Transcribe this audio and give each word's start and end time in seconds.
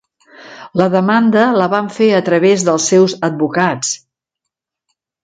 La 0.81 0.85
demanda 0.93 1.43
la 1.61 1.67
van 1.73 1.91
fer 1.97 2.07
a 2.19 2.21
través 2.29 2.63
dels 2.71 2.87
seus 2.93 3.15
advocats 3.29 3.93